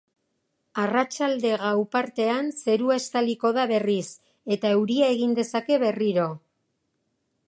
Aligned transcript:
Arratsalde-gau 0.83 1.73
partean 1.95 2.49
zerua 2.63 2.97
estaliko 3.01 3.51
da 3.57 3.67
berriz 3.73 4.05
eta 4.57 4.71
euria 4.79 5.11
egin 5.17 5.37
dezake 5.41 5.79
berriro. 5.85 6.27